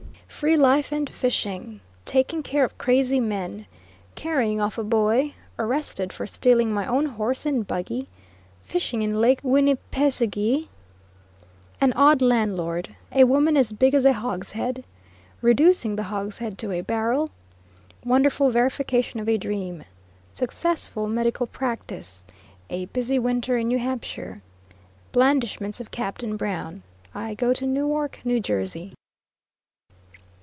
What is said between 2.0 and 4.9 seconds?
TAKING CARE OF CRAZY MEN CARRYING OFF A